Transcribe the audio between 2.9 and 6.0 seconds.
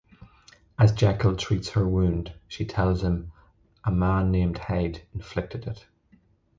him a man named Hyde inflicted it.